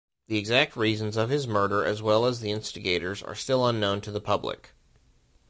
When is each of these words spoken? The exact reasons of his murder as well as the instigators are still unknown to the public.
The 0.29 0.39
exact 0.39 0.75
reasons 0.75 1.15
of 1.15 1.29
his 1.29 1.45
murder 1.45 1.85
as 1.85 2.01
well 2.01 2.25
as 2.25 2.39
the 2.39 2.49
instigators 2.49 3.21
are 3.21 3.35
still 3.35 3.67
unknown 3.67 4.01
to 4.01 4.11
the 4.11 4.19
public. 4.19 4.71